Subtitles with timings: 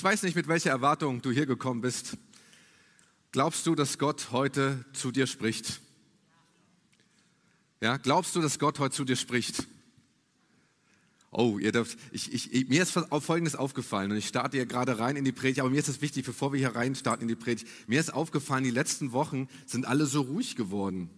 [0.00, 2.16] Ich weiß nicht, mit welcher Erwartung du hier gekommen bist.
[3.32, 5.82] Glaubst du, dass Gott heute zu dir spricht?
[7.82, 9.66] Ja, glaubst du, dass Gott heute zu dir spricht?
[11.30, 15.16] Oh, ihr dürft, ich, ich, mir ist Folgendes aufgefallen und ich starte hier gerade rein
[15.16, 17.36] in die Predigt, aber mir ist es wichtig, bevor wir hier rein starten in die
[17.36, 21.10] Predigt, mir ist aufgefallen, die letzten Wochen sind alle so ruhig geworden.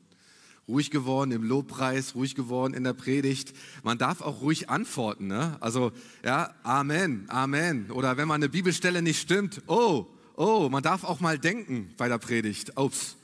[0.69, 3.53] Ruhig geworden im Lobpreis, ruhig geworden in der Predigt.
[3.83, 5.57] Man darf auch ruhig antworten, ne?
[5.61, 5.93] Also,
[6.25, 7.91] ja, Amen, Amen.
[7.91, 12.09] Oder wenn man eine Bibelstelle nicht stimmt, oh, oh, man darf auch mal denken bei
[12.09, 12.79] der Predigt.
[12.79, 13.17] Ups.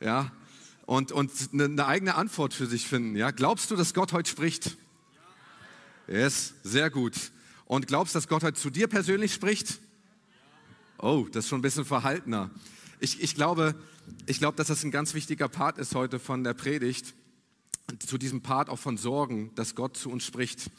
[0.00, 0.30] Ja,
[0.86, 3.16] und, und eine, eine eigene Antwort für sich finden.
[3.16, 4.76] Ja, glaubst du, dass Gott heute spricht?
[6.08, 7.14] Yes, sehr gut.
[7.66, 9.78] Und glaubst, du, dass Gott heute zu dir persönlich spricht?
[10.98, 12.50] Oh, das ist schon ein bisschen verhaltener.
[13.02, 13.74] Ich, ich, glaube,
[14.26, 17.14] ich glaube, dass das ein ganz wichtiger Part ist heute von der Predigt,
[18.06, 20.70] zu diesem Part auch von Sorgen, dass Gott zu uns spricht.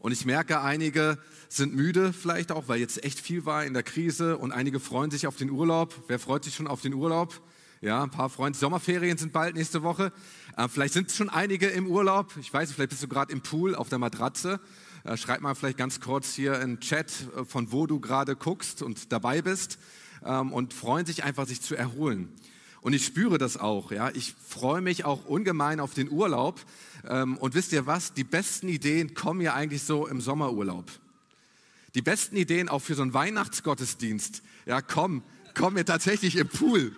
[0.00, 3.84] Und ich merke, einige sind müde, vielleicht auch, weil jetzt echt viel war in der
[3.84, 5.94] Krise und einige freuen sich auf den Urlaub.
[6.08, 7.40] Wer freut sich schon auf den Urlaub?
[7.80, 8.58] Ja, ein paar Freunde.
[8.58, 10.12] Sommerferien sind bald nächste Woche.
[10.56, 12.36] Äh, vielleicht sind schon einige im Urlaub.
[12.40, 14.58] Ich weiß, vielleicht bist du gerade im Pool auf der Matratze.
[15.04, 18.34] Äh, schreib mal vielleicht ganz kurz hier in den Chat, äh, von wo du gerade
[18.34, 19.78] guckst und dabei bist
[20.24, 22.28] ähm, und freuen sich einfach, sich zu erholen.
[22.80, 23.90] Und ich spüre das auch.
[23.90, 26.60] Ja, ich freue mich auch ungemein auf den Urlaub.
[27.08, 28.14] Ähm, und wisst ihr was?
[28.14, 30.90] Die besten Ideen kommen ja eigentlich so im Sommerurlaub.
[31.94, 34.42] Die besten Ideen auch für so einen Weihnachtsgottesdienst.
[34.66, 35.22] Ja, kommen,
[35.54, 36.92] kommen mir tatsächlich im Pool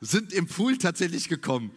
[0.00, 1.70] sind im Pool tatsächlich gekommen.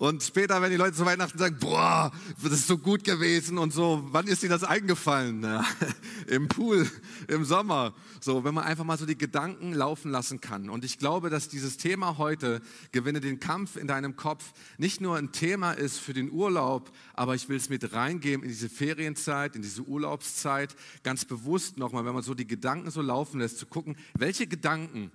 [0.00, 2.10] Und später, wenn die Leute zu Weihnachten sagen, boah,
[2.42, 5.42] das ist so gut gewesen und so, wann ist ihnen das eingefallen?
[5.42, 5.62] Ja,
[6.26, 6.90] Im Pool,
[7.28, 7.92] im Sommer.
[8.18, 10.70] So, wenn man einfach mal so die Gedanken laufen lassen kann.
[10.70, 12.62] Und ich glaube, dass dieses Thema heute,
[12.92, 17.34] gewinne den Kampf in deinem Kopf, nicht nur ein Thema ist für den Urlaub, aber
[17.34, 22.14] ich will es mit reingeben in diese Ferienzeit, in diese Urlaubszeit, ganz bewusst nochmal, wenn
[22.14, 25.12] man so die Gedanken so laufen lässt, zu gucken, welche Gedanken,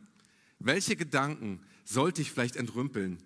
[0.59, 3.17] welche Gedanken sollte ich vielleicht entrümpeln?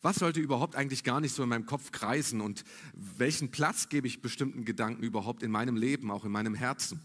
[0.00, 2.64] Was sollte überhaupt eigentlich gar nicht so in meinem Kopf kreisen und
[2.94, 7.00] welchen Platz gebe ich bestimmten Gedanken überhaupt in meinem Leben, auch in meinem Herzen?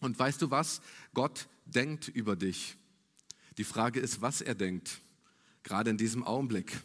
[0.00, 0.80] Und weißt du was?
[1.12, 2.76] Gott denkt über dich.
[3.58, 5.00] Die Frage ist, was er denkt,
[5.62, 6.80] gerade in diesem Augenblick.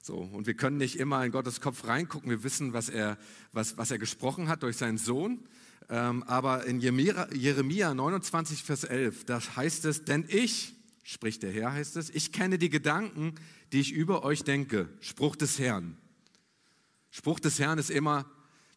[0.00, 2.30] So, und wir können nicht immer in Gottes Kopf reingucken.
[2.30, 3.18] Wir wissen, was er,
[3.52, 5.40] was, was er gesprochen hat durch seinen Sohn.
[5.88, 10.75] Ähm, aber in Jeremia 29, Vers 11, da heißt es, denn ich,
[11.06, 12.10] spricht der Herr, heißt es.
[12.10, 13.36] Ich kenne die Gedanken,
[13.72, 14.88] die ich über euch denke.
[15.00, 15.96] Spruch des Herrn.
[17.10, 18.28] Spruch des Herrn ist immer,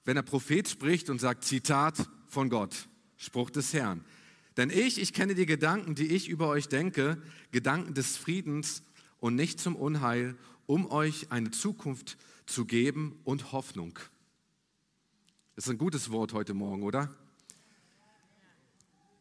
[0.06, 2.88] wenn der Prophet spricht und sagt, Zitat von Gott.
[3.18, 4.06] Spruch des Herrn.
[4.58, 7.20] Denn ich, ich kenne die Gedanken, die ich über euch denke,
[7.52, 8.84] Gedanken des Friedens
[9.20, 13.98] und nicht zum Unheil, um euch eine Zukunft zu geben und Hoffnung.
[15.56, 17.14] Das ist ein gutes Wort heute Morgen, oder?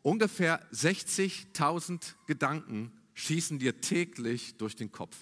[0.02, 5.16] Ungefähr 60.000 Gedanken schießen dir täglich durch den Kopf.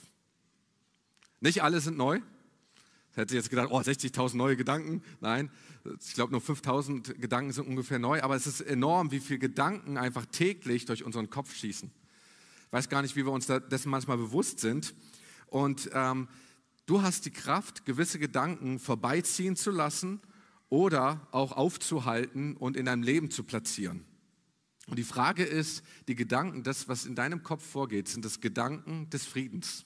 [1.40, 2.20] Nicht alle sind neu.
[3.14, 5.02] Hätte jetzt gedacht, oh, 60.000 neue Gedanken.
[5.20, 5.50] Nein,
[6.06, 8.20] ich glaube nur 5.000 Gedanken sind ungefähr neu.
[8.22, 11.90] Aber es ist enorm, wie viele Gedanken einfach täglich durch unseren Kopf schießen.
[12.66, 14.94] Ich weiß gar nicht, wie wir uns dessen manchmal bewusst sind.
[15.46, 16.28] Und ähm,
[16.84, 20.20] du hast die Kraft, gewisse Gedanken vorbeiziehen zu lassen
[20.68, 24.04] oder auch aufzuhalten und in deinem Leben zu platzieren.
[24.86, 29.10] Und die Frage ist, die Gedanken, das, was in deinem Kopf vorgeht, sind das Gedanken
[29.10, 29.84] des Friedens?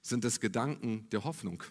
[0.00, 1.62] Sind das Gedanken der Hoffnung?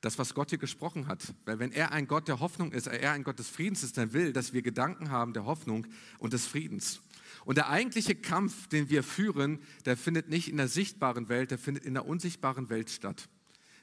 [0.00, 1.34] Das, was Gott hier gesprochen hat.
[1.46, 4.12] Weil wenn er ein Gott der Hoffnung ist, er ein Gott des Friedens ist, dann
[4.12, 5.86] will, dass wir Gedanken haben der Hoffnung
[6.18, 7.00] und des Friedens.
[7.44, 11.58] Und der eigentliche Kampf, den wir führen, der findet nicht in der sichtbaren Welt, der
[11.58, 13.28] findet in der unsichtbaren Welt statt.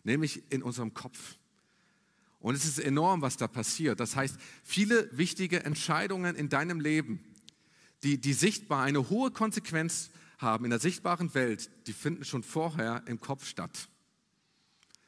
[0.03, 1.37] Nämlich in unserem Kopf.
[2.41, 3.99] Und es ist enorm, was da passiert.
[3.99, 7.23] Das heißt, viele wichtige Entscheidungen in deinem Leben,
[8.03, 10.09] die, die sichtbar eine hohe Konsequenz
[10.39, 13.87] haben in der sichtbaren Welt, die finden schon vorher im Kopf statt.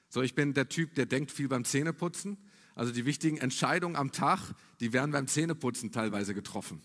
[0.10, 2.38] So, ich bin der Typ, der denkt viel beim Zähneputzen.
[2.76, 6.82] Also die wichtigen Entscheidungen am Tag, die werden beim Zähneputzen teilweise getroffen.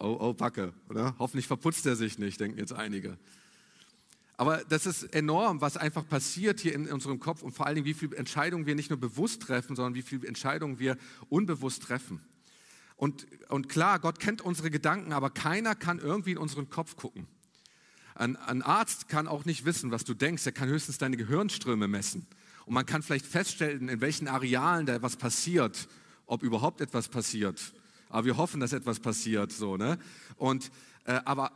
[0.00, 1.14] Oh, oh, Packe, oder?
[1.18, 3.16] Hoffentlich verputzt er sich nicht, denken jetzt einige.
[4.36, 7.86] Aber das ist enorm, was einfach passiert hier in unserem Kopf und vor allen Dingen,
[7.86, 10.96] wie viele Entscheidungen wir nicht nur bewusst treffen, sondern wie viele Entscheidungen wir
[11.28, 12.20] unbewusst treffen.
[12.96, 17.26] Und, und klar, Gott kennt unsere Gedanken, aber keiner kann irgendwie in unseren Kopf gucken.
[18.14, 21.88] Ein, ein Arzt kann auch nicht wissen, was du denkst, er kann höchstens deine Gehirnströme
[21.88, 22.26] messen.
[22.66, 25.88] Und man kann vielleicht feststellen, in welchen Arealen da was passiert,
[26.26, 27.74] ob überhaupt etwas passiert.
[28.08, 29.98] Aber wir hoffen, dass etwas passiert, so, ne?
[30.36, 30.70] Und,
[31.04, 31.52] äh, aber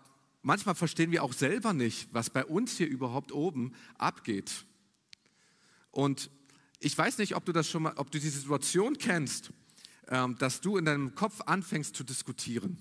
[0.48, 4.64] manchmal verstehen wir auch selber nicht, was bei uns hier überhaupt oben abgeht.
[5.90, 6.30] Und
[6.80, 9.50] ich weiß nicht, ob du das schon mal, ob du die Situation kennst,
[10.08, 12.78] ähm, dass du in deinem Kopf anfängst zu diskutieren.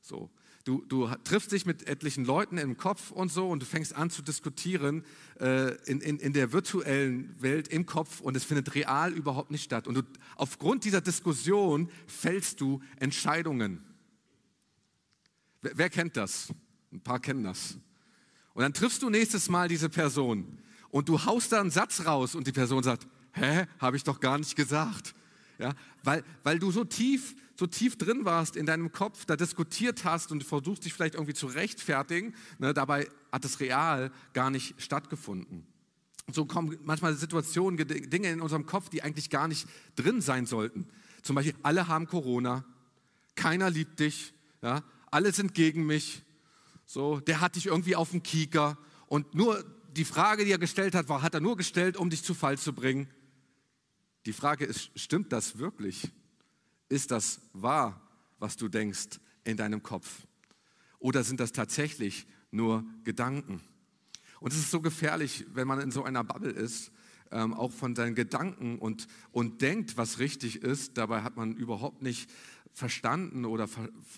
[0.00, 0.30] So.
[0.64, 4.10] Du, du triffst dich mit etlichen Leuten im Kopf und so und du fängst an
[4.10, 5.04] zu diskutieren
[5.40, 9.64] äh, in, in, in der virtuellen Welt im Kopf und es findet real überhaupt nicht
[9.64, 9.86] statt.
[9.86, 10.02] Und du,
[10.36, 13.87] aufgrund dieser Diskussion fällst du Entscheidungen.
[15.62, 16.48] Wer, wer kennt das?
[16.92, 17.78] Ein paar kennen das.
[18.54, 20.58] Und dann triffst du nächstes Mal diese Person
[20.90, 24.20] und du haust da einen Satz raus und die Person sagt, hä, habe ich doch
[24.20, 25.14] gar nicht gesagt.
[25.58, 25.74] Ja,
[26.04, 30.30] weil, weil du so tief so tief drin warst in deinem Kopf, da diskutiert hast
[30.30, 35.66] und versuchst dich vielleicht irgendwie zu rechtfertigen, ne, dabei hat es real gar nicht stattgefunden.
[36.30, 39.66] so kommen manchmal Situationen, Dinge in unserem Kopf, die eigentlich gar nicht
[39.96, 40.86] drin sein sollten.
[41.22, 42.64] Zum Beispiel, alle haben Corona,
[43.34, 46.22] keiner liebt dich, ja, alle sind gegen mich,
[46.86, 49.64] so, der hat dich irgendwie auf dem Kieker und nur
[49.96, 52.58] die Frage, die er gestellt hat, war, hat er nur gestellt, um dich zu Fall
[52.58, 53.08] zu bringen.
[54.26, 56.10] Die Frage ist, stimmt das wirklich?
[56.88, 58.00] Ist das wahr,
[58.38, 60.26] was du denkst in deinem Kopf?
[60.98, 63.60] Oder sind das tatsächlich nur Gedanken?
[64.40, 66.92] Und es ist so gefährlich, wenn man in so einer Bubble ist,
[67.30, 70.96] ähm, auch von seinen Gedanken und, und denkt, was richtig ist.
[70.96, 72.30] Dabei hat man überhaupt nicht
[72.78, 73.68] verstanden oder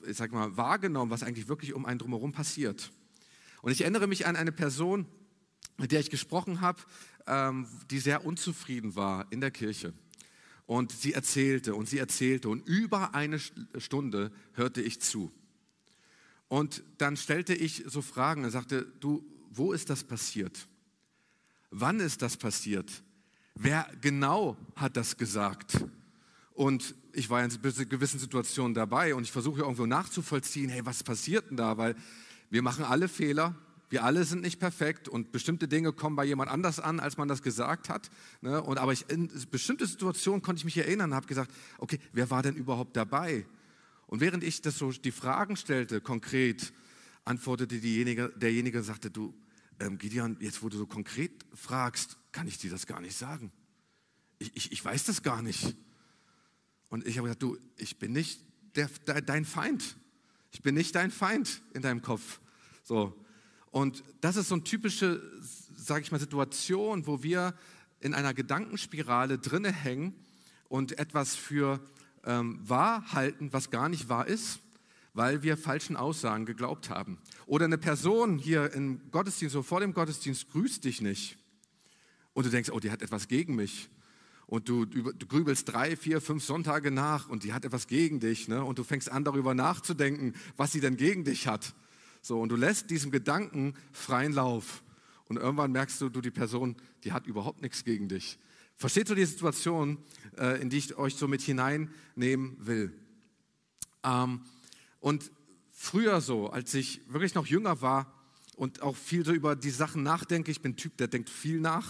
[0.06, 2.92] ich sag mal, wahrgenommen, was eigentlich wirklich um einen drumherum passiert.
[3.62, 5.06] Und ich erinnere mich an eine Person,
[5.78, 6.80] mit der ich gesprochen habe,
[7.26, 9.94] ähm, die sehr unzufrieden war in der Kirche.
[10.66, 15.32] Und sie erzählte und sie erzählte und über eine Stunde hörte ich zu.
[16.48, 20.68] Und dann stellte ich so Fragen und sagte, du, wo ist das passiert?
[21.70, 23.02] Wann ist das passiert?
[23.54, 25.84] Wer genau hat das gesagt?
[26.52, 27.50] Und ich war in
[27.88, 31.76] gewissen Situationen dabei und ich versuche irgendwo nachzuvollziehen, hey, was passiert denn da?
[31.78, 31.94] Weil
[32.50, 33.54] wir machen alle Fehler,
[33.90, 37.26] wir alle sind nicht perfekt und bestimmte Dinge kommen bei jemand anders an, als man
[37.26, 38.08] das gesagt hat.
[38.40, 38.62] Ne?
[38.62, 42.30] Und, aber ich, in bestimmte Situationen konnte ich mich erinnern und habe gesagt, okay, wer
[42.30, 43.44] war denn überhaupt dabei?
[44.06, 46.72] Und während ich das so die Fragen stellte, konkret,
[47.24, 49.34] antwortete diejenige, derjenige und sagte, du,
[49.80, 53.50] ähm, Gideon, jetzt wo du so konkret fragst, kann ich dir das gar nicht sagen.
[54.38, 55.76] Ich, ich, ich weiß das gar nicht.
[56.90, 58.40] Und ich habe gesagt, du, ich bin nicht
[58.76, 58.88] der,
[59.22, 59.96] dein Feind.
[60.52, 62.40] Ich bin nicht dein Feind in deinem Kopf.
[62.82, 63.16] So,
[63.70, 65.22] und das ist so eine typische,
[65.76, 67.54] sage ich mal, Situation, wo wir
[68.00, 70.14] in einer Gedankenspirale drinne hängen
[70.68, 71.80] und etwas für
[72.24, 74.60] ähm, wahr halten, was gar nicht wahr ist,
[75.14, 77.18] weil wir falschen Aussagen geglaubt haben.
[77.46, 81.36] Oder eine Person hier im Gottesdienst oder vor dem Gottesdienst grüßt dich nicht.
[82.32, 83.88] Und du denkst, oh, die hat etwas gegen mich.
[84.50, 88.48] Und du, du grübelst drei, vier, fünf Sonntage nach und die hat etwas gegen dich.
[88.48, 88.64] Ne?
[88.64, 91.72] Und du fängst an, darüber nachzudenken, was sie denn gegen dich hat.
[92.20, 94.82] So, und du lässt diesem Gedanken freien Lauf.
[95.28, 96.74] Und irgendwann merkst du, du, die Person,
[97.04, 98.40] die hat überhaupt nichts gegen dich.
[98.74, 99.98] Versteht du die Situation,
[100.36, 102.92] äh, in die ich euch so mit hineinnehmen will?
[104.02, 104.40] Ähm,
[104.98, 105.30] und
[105.70, 108.12] früher so, als ich wirklich noch jünger war
[108.56, 111.60] und auch viel so über die Sachen nachdenke, ich bin ein Typ, der denkt viel
[111.60, 111.86] nach,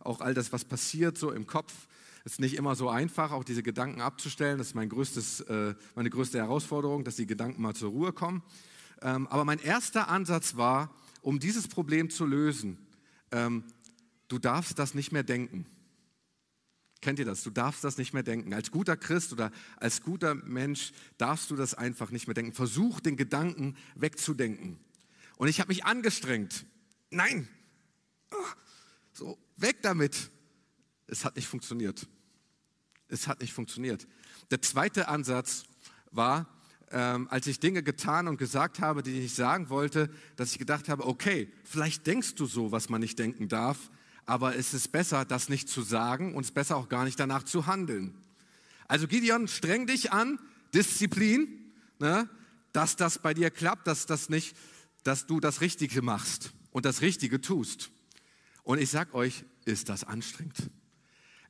[0.00, 1.86] auch all das, was passiert so im Kopf,
[2.24, 4.58] ist nicht immer so einfach, auch diese Gedanken abzustellen.
[4.58, 8.42] Das ist mein größtes, äh, meine größte Herausforderung, dass die Gedanken mal zur Ruhe kommen.
[9.00, 12.78] Ähm, aber mein erster Ansatz war, um dieses Problem zu lösen,
[13.32, 13.64] ähm,
[14.28, 15.66] du darfst das nicht mehr denken.
[17.00, 17.42] Kennt ihr das?
[17.42, 18.54] Du darfst das nicht mehr denken.
[18.54, 22.52] Als guter Christ oder als guter Mensch darfst du das einfach nicht mehr denken.
[22.52, 24.78] Versuch den Gedanken wegzudenken.
[25.36, 26.64] Und ich habe mich angestrengt.
[27.10, 27.48] Nein,
[29.12, 30.30] so weg damit.
[31.12, 32.08] Es hat nicht funktioniert.
[33.08, 34.08] Es hat nicht funktioniert.
[34.50, 35.64] Der zweite Ansatz
[36.10, 36.48] war,
[36.90, 40.58] ähm, als ich Dinge getan und gesagt habe, die ich nicht sagen wollte, dass ich
[40.58, 43.90] gedacht habe, okay, vielleicht denkst du so, was man nicht denken darf,
[44.24, 47.20] aber es ist besser, das nicht zu sagen und es ist besser auch gar nicht
[47.20, 48.14] danach zu handeln.
[48.88, 50.38] Also Gideon, streng dich an,
[50.72, 52.26] Disziplin, ne,
[52.72, 54.56] dass das bei dir klappt, dass, das nicht,
[55.02, 57.90] dass du das Richtige machst und das Richtige tust.
[58.62, 60.70] Und ich sag euch, ist das anstrengend.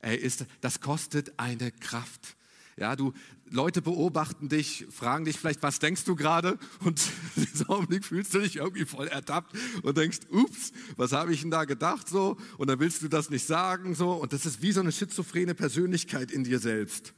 [0.03, 2.35] Ey, ist, das kostet eine Kraft.
[2.75, 3.13] Ja, du,
[3.49, 6.59] Leute beobachten dich, fragen dich vielleicht, was denkst du gerade?
[6.81, 7.01] Und
[7.37, 11.41] in diesem Augenblick fühlst du dich irgendwie voll ertappt und denkst, ups, was habe ich
[11.41, 12.35] denn da gedacht so?
[12.57, 14.11] Und dann willst du das nicht sagen so.
[14.11, 17.13] Und das ist wie so eine schizophrene Persönlichkeit in dir selbst.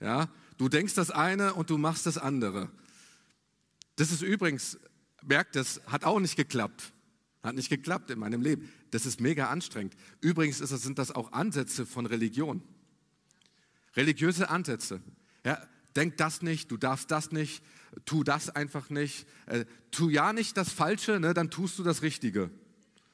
[0.00, 2.70] Ja, du denkst das eine und du machst das andere.
[3.96, 4.78] Das ist übrigens,
[5.22, 6.94] merkt das, hat auch nicht geklappt.
[7.42, 8.70] Hat nicht geklappt in meinem Leben.
[8.90, 9.96] Das ist mega anstrengend.
[10.20, 12.62] Übrigens ist, sind das auch Ansätze von Religion.
[13.96, 15.02] Religiöse Ansätze.
[15.44, 15.60] Ja,
[15.96, 17.62] denk das nicht, du darfst das nicht,
[18.04, 19.26] tu das einfach nicht.
[19.46, 22.50] Äh, tu ja nicht das Falsche, ne, dann tust du das Richtige.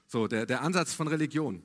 [0.06, 1.62] So, der, der Ansatz von Religion.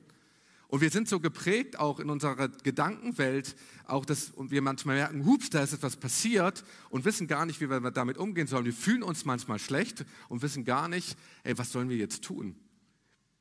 [0.74, 3.54] Und wir sind so geprägt auch in unserer Gedankenwelt,
[3.86, 7.70] auch dass wir manchmal merken, hups, da ist etwas passiert und wissen gar nicht, wie
[7.70, 8.64] wir damit umgehen sollen.
[8.64, 12.56] Wir fühlen uns manchmal schlecht und wissen gar nicht, ey, was sollen wir jetzt tun?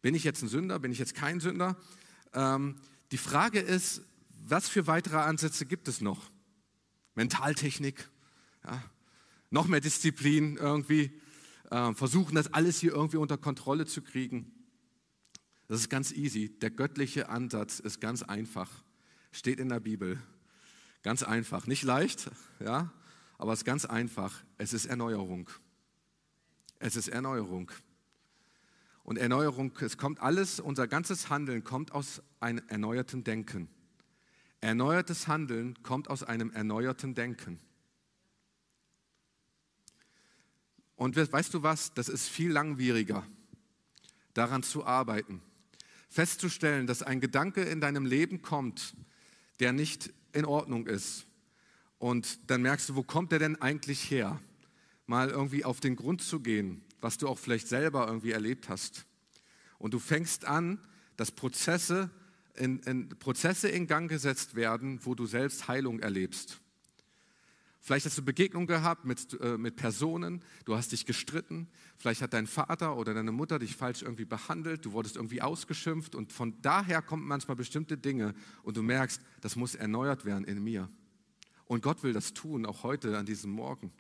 [0.04, 0.78] Bin ich jetzt ein Sünder?
[0.78, 1.76] Bin ich jetzt kein Sünder?
[2.36, 2.76] Ähm,
[3.12, 4.04] die Frage ist,
[4.46, 6.30] was für weitere Ansätze gibt es noch?
[7.16, 8.10] Mentaltechnik,
[8.64, 8.80] ja,
[9.50, 11.20] noch mehr Disziplin irgendwie,
[11.72, 14.53] äh, versuchen das alles hier irgendwie unter Kontrolle zu kriegen.
[15.68, 16.50] Das ist ganz easy.
[16.60, 18.70] Der göttliche Ansatz ist ganz einfach.
[19.32, 20.22] Steht in der Bibel.
[21.02, 21.68] Ganz einfach.
[21.68, 22.30] Nicht leicht,
[22.60, 22.92] ja,
[23.38, 24.44] aber es ist ganz einfach.
[24.58, 25.50] Es ist Erneuerung.
[26.80, 27.72] Es ist Erneuerung.
[29.04, 33.68] Und Erneuerung, es kommt alles, unser ganzes Handeln kommt aus einem erneuerten Denken.
[34.62, 37.60] Erneuertes Handeln kommt aus einem erneuerten Denken.
[40.96, 43.28] Und weißt du was, das ist viel langwieriger,
[44.34, 45.42] daran zu arbeiten.
[46.14, 48.94] Festzustellen, dass ein Gedanke in deinem Leben kommt,
[49.60, 51.26] der nicht in Ordnung ist.
[51.98, 54.40] Und dann merkst du, wo kommt der denn eigentlich her?
[55.08, 59.08] Mal irgendwie auf den Grund zu gehen, was du auch vielleicht selber irgendwie erlebt hast.
[59.80, 60.78] Und du fängst an,
[61.18, 62.12] dass Prozesse
[62.58, 66.60] in, in, Prozesse in Gang gesetzt werden, wo du selbst Heilung erlebst.
[67.86, 72.32] Vielleicht hast du Begegnungen gehabt mit, äh, mit Personen, du hast dich gestritten, vielleicht hat
[72.32, 76.62] dein Vater oder deine Mutter dich falsch irgendwie behandelt, du wurdest irgendwie ausgeschimpft und von
[76.62, 80.90] daher kommen manchmal bestimmte Dinge und du merkst, das muss erneuert werden in mir.
[81.66, 83.92] Und Gott will das tun, auch heute an diesem Morgen.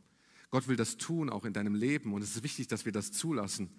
[0.49, 3.11] Gott will das tun, auch in deinem Leben und es ist wichtig, dass wir das
[3.11, 3.69] zulassen.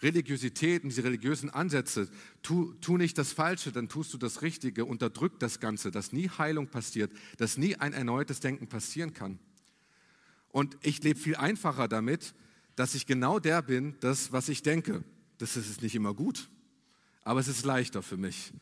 [0.00, 2.08] Religiosität und diese religiösen Ansätze,
[2.42, 6.28] tu, tu nicht das Falsche, dann tust du das Richtige, unterdrück das Ganze, dass nie
[6.28, 9.38] Heilung passiert, dass nie ein erneutes Denken passieren kann.
[10.50, 12.34] Und ich lebe viel einfacher damit,
[12.76, 15.02] dass ich genau der bin, das, was ich denke.
[15.38, 16.48] Das ist nicht immer gut,
[17.24, 18.52] aber es ist leichter für mich.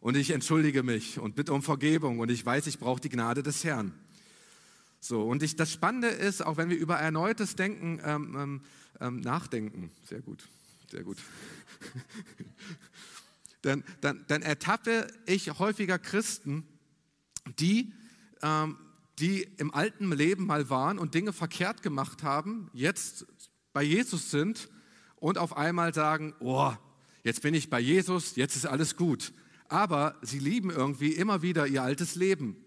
[0.00, 3.42] Und ich entschuldige mich und bitte um Vergebung und ich weiß, ich brauche die Gnade
[3.42, 3.92] des Herrn.
[5.00, 8.60] So, und ich, das Spannende ist, auch wenn wir über erneutes Denken ähm, ähm,
[9.00, 10.48] ähm nachdenken, sehr gut,
[10.92, 11.16] sehr gut.
[13.62, 16.68] dann, dann, dann ertappe ich häufiger Christen,
[17.58, 17.94] die,
[18.42, 18.76] ähm,
[19.18, 23.26] die im alten Leben mal waren und Dinge verkehrt gemacht haben, jetzt
[23.72, 24.68] bei Jesus sind
[25.16, 26.74] und auf einmal sagen, oh,
[27.24, 29.32] jetzt bin ich bei Jesus, jetzt ist alles gut.
[29.68, 32.62] Aber sie lieben irgendwie immer wieder ihr altes Leben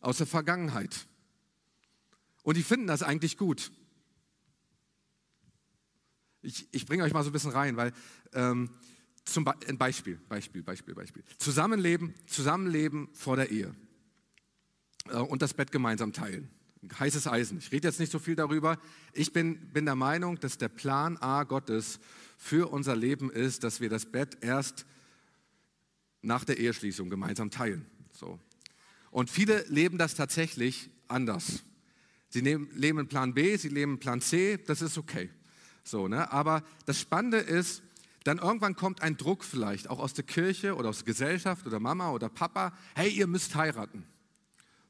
[0.00, 1.06] aus der Vergangenheit.
[2.42, 3.72] Und die finden das eigentlich gut.
[6.42, 7.92] Ich, ich bringe euch mal so ein bisschen rein, weil
[8.32, 8.70] ähm,
[9.24, 11.22] zum Be ein Beispiel, Beispiel, Beispiel, Beispiel.
[11.38, 13.74] Zusammenleben, Zusammenleben vor der Ehe
[15.08, 16.50] äh, und das Bett gemeinsam teilen.
[16.98, 17.58] Heißes Eisen.
[17.58, 18.78] Ich rede jetzt nicht so viel darüber.
[19.12, 21.98] Ich bin, bin der Meinung, dass der Plan A Gottes
[22.36, 24.86] für unser Leben ist, dass wir das Bett erst
[26.22, 27.84] nach der Eheschließung gemeinsam teilen.
[28.12, 28.38] So.
[29.10, 31.64] Und viele leben das tatsächlich anders.
[32.28, 35.30] Sie nehmen, leben Plan B, sie leben Plan C, das ist okay.
[35.88, 36.30] So, ne?
[36.30, 37.82] Aber das Spannende ist,
[38.24, 41.80] dann irgendwann kommt ein Druck vielleicht, auch aus der Kirche oder aus der Gesellschaft oder
[41.80, 44.04] Mama oder Papa, hey, ihr müsst heiraten.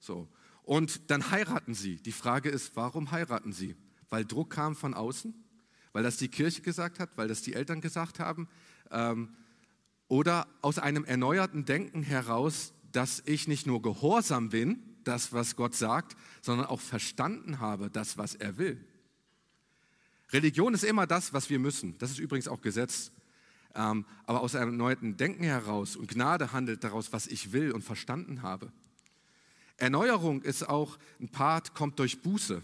[0.00, 0.28] So.
[0.64, 1.97] Und dann heiraten sie.
[1.97, 3.76] Die Frage ist, warum heiraten sie?
[4.11, 5.35] Weil Druck kam von außen?
[5.93, 7.11] Weil das die Kirche gesagt hat?
[7.17, 8.49] Weil das die Eltern gesagt haben?
[8.90, 9.31] Ähm,
[10.09, 15.75] oder aus einem erneuerten Denken heraus, dass ich nicht nur gehorsam bin, das, was Gott
[15.75, 18.85] sagt, sondern auch verstanden habe, das, was er will.
[20.32, 21.97] Religion ist immer das, was wir müssen.
[21.99, 23.11] Das ist übrigens auch Gesetz.
[23.75, 27.82] Ähm, aber aus einem neuen Denken heraus und Gnade handelt daraus, was ich will und
[27.82, 28.73] verstanden habe.
[29.76, 32.62] Erneuerung ist auch ein Part, kommt durch Buße.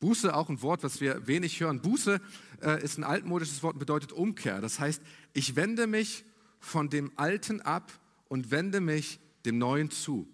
[0.00, 1.80] Buße, auch ein Wort, was wir wenig hören.
[1.80, 2.20] Buße
[2.62, 4.60] äh, ist ein altmodisches Wort und bedeutet Umkehr.
[4.60, 5.02] Das heißt,
[5.32, 6.24] ich wende mich
[6.58, 7.92] von dem Alten ab
[8.28, 10.28] und wende mich dem Neuen zu.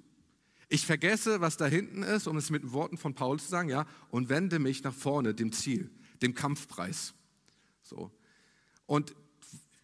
[0.68, 3.86] Ich vergesse, was da hinten ist, um es mit Worten von Paulus zu sagen, ja,
[4.10, 5.90] und wende mich nach vorne, dem Ziel,
[6.22, 7.14] dem Kampfpreis.
[7.82, 8.10] So.
[8.86, 9.14] Und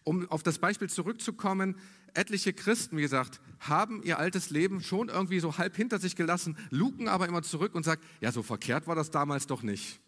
[0.03, 1.77] um auf das Beispiel zurückzukommen,
[2.13, 6.57] etliche Christen, wie gesagt, haben ihr altes Leben schon irgendwie so halb hinter sich gelassen,
[6.69, 10.01] luken aber immer zurück und sagen, ja, so verkehrt war das damals doch nicht.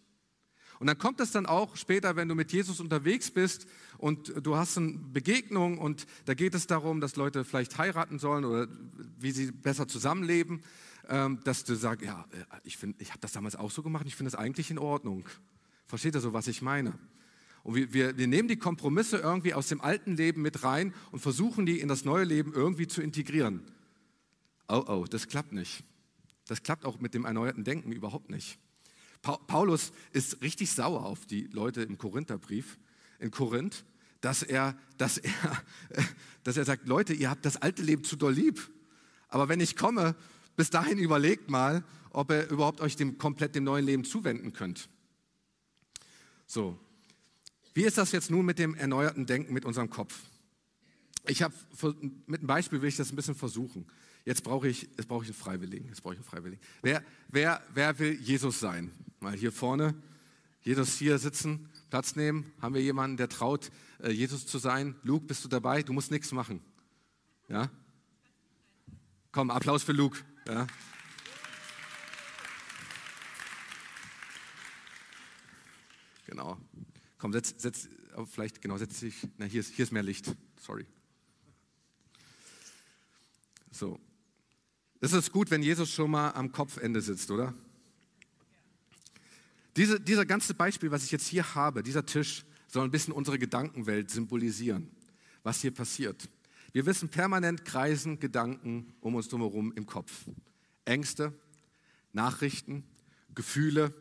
[0.78, 3.66] Und dann kommt es dann auch später, wenn du mit Jesus unterwegs bist
[3.98, 8.44] und du hast eine Begegnung und da geht es darum, dass Leute vielleicht heiraten sollen
[8.44, 8.68] oder
[9.18, 10.62] wie sie besser zusammenleben,
[11.08, 14.16] ähm, dass du sagst, ja, äh, ich, ich habe das damals auch so gemacht, ich
[14.16, 15.26] finde das eigentlich in Ordnung.
[15.86, 16.98] Versteht ihr so, was ich meine?
[17.62, 21.20] Und wir, wir, wir nehmen die Kompromisse irgendwie aus dem alten Leben mit rein und
[21.20, 23.62] versuchen die in das neue Leben irgendwie zu integrieren.
[24.68, 25.84] Oh, oh, das klappt nicht.
[26.46, 28.58] Das klappt auch mit dem erneuerten Denken überhaupt nicht.
[29.46, 32.78] Paulus ist richtig sauer auf die Leute im Korintherbrief,
[33.18, 33.84] in Korinth,
[34.20, 35.32] dass er, dass er,
[36.44, 38.70] dass er sagt, Leute, ihr habt das alte Leben zu doll lieb.
[39.28, 40.14] Aber wenn ich komme,
[40.56, 44.88] bis dahin überlegt mal, ob ihr überhaupt euch dem, komplett dem neuen Leben zuwenden könnt.
[46.46, 46.78] So.
[47.74, 50.18] Wie ist das jetzt nun mit dem erneuerten Denken mit unserem Kopf?
[51.26, 51.54] Ich habe
[52.26, 53.86] mit einem Beispiel will ich das ein bisschen versuchen.
[54.26, 55.86] Jetzt brauche ich, jetzt brauche ich einen Freiwilligen.
[55.86, 56.60] Jetzt brauche ich einen Freiwilligen.
[56.82, 58.90] Wer, wer, wer will Jesus sein?
[59.20, 59.94] Mal hier vorne,
[60.62, 62.52] Jesus hier sitzen, Platz nehmen.
[62.60, 63.70] Haben wir jemanden, der traut,
[64.02, 64.96] äh, Jesus zu sein?
[65.04, 65.84] Luke, bist du dabei?
[65.84, 66.60] Du musst nichts machen.
[67.48, 67.70] Ja?
[69.30, 70.18] Komm, Applaus für Luke.
[70.48, 70.66] Ja?
[76.26, 76.58] Genau.
[77.18, 77.88] Komm, setz, setz,
[78.32, 79.28] vielleicht, genau, setz dich.
[79.38, 80.34] Na, hier ist, hier ist mehr Licht.
[80.60, 80.84] Sorry.
[83.70, 84.00] So.
[85.00, 87.54] Es ist gut, wenn Jesus schon mal am Kopfende sitzt, oder?
[89.76, 93.38] Diese, dieser ganze Beispiel, was ich jetzt hier habe, dieser Tisch, soll ein bisschen unsere
[93.38, 94.90] Gedankenwelt symbolisieren,
[95.42, 96.28] was hier passiert.
[96.72, 100.24] Wir wissen, permanent kreisen Gedanken um uns drumherum im Kopf.
[100.86, 101.32] Ängste,
[102.12, 102.84] Nachrichten,
[103.34, 103.92] Gefühle,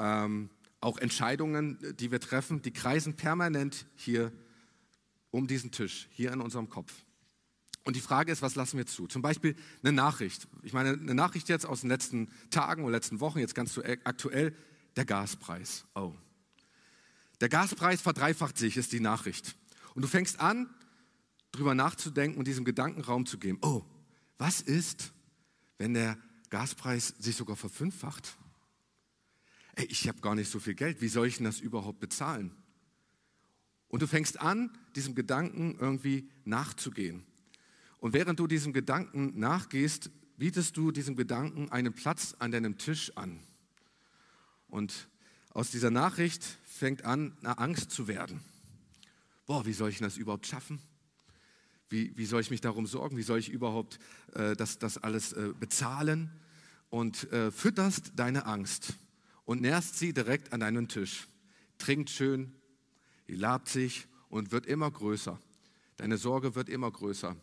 [0.00, 4.32] ähm, auch Entscheidungen, die wir treffen, die kreisen permanent hier
[5.30, 6.92] um diesen Tisch, hier in unserem Kopf.
[7.86, 9.06] Und die Frage ist, was lassen wir zu?
[9.06, 10.48] Zum Beispiel eine Nachricht.
[10.64, 14.56] Ich meine, eine Nachricht jetzt aus den letzten Tagen oder letzten Wochen, jetzt ganz aktuell,
[14.96, 15.84] der Gaspreis.
[15.94, 16.12] Oh.
[17.40, 19.54] Der Gaspreis verdreifacht sich, ist die Nachricht.
[19.94, 20.68] Und du fängst an,
[21.52, 23.58] drüber nachzudenken und diesem Gedankenraum zu geben.
[23.62, 23.84] Oh,
[24.36, 25.12] was ist,
[25.78, 26.18] wenn der
[26.50, 28.36] Gaspreis sich sogar verfünffacht?
[29.76, 31.00] Ey, ich habe gar nicht so viel Geld.
[31.00, 32.50] Wie soll ich denn das überhaupt bezahlen?
[33.86, 37.24] Und du fängst an, diesem Gedanken irgendwie nachzugehen.
[38.06, 43.10] Und während du diesem Gedanken nachgehst, bietest du diesem Gedanken einen Platz an deinem Tisch
[43.16, 43.40] an.
[44.68, 45.08] Und
[45.50, 48.38] aus dieser Nachricht fängt an, eine Angst zu werden.
[49.44, 50.78] Boah, wie soll ich das überhaupt schaffen?
[51.88, 53.16] Wie, wie soll ich mich darum sorgen?
[53.16, 53.98] Wie soll ich überhaupt
[54.34, 56.30] äh, das, das alles äh, bezahlen?
[56.90, 58.94] Und äh, fütterst deine Angst
[59.46, 61.26] und nährst sie direkt an deinen Tisch.
[61.78, 62.52] Trinkt schön,
[63.26, 65.40] labt sich und wird immer größer.
[65.96, 67.36] Deine Sorge wird immer größer